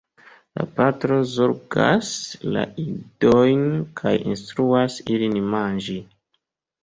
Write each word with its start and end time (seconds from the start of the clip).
La 0.59 0.63
patro 0.77 1.15
zorgas 1.33 2.07
la 2.55 2.63
idojn 2.85 3.63
kaj 4.01 4.13
instruas 4.31 4.97
ilin 5.17 5.37
manĝi. 5.53 5.99